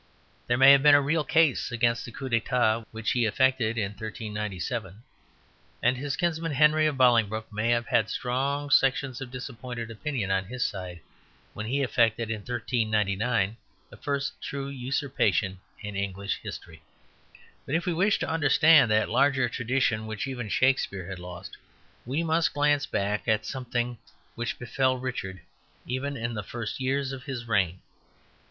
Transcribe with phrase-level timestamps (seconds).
[0.47, 3.91] There may have been a real case against the coup d'état which he effected in
[3.91, 5.03] 1397,
[5.83, 10.45] and his kinsman Henry of Bolingbroke may have had strong sections of disappointed opinion on
[10.45, 11.01] his side
[11.53, 13.57] when he effected in 1399
[13.91, 16.81] the first true usurpation in English history.
[17.67, 21.57] But if we wish to understand that larger tradition which even Shakespeare had lost,
[22.07, 23.99] we must glance back at something
[24.33, 25.41] which befell Richard
[25.85, 27.81] even in the first years of his reign.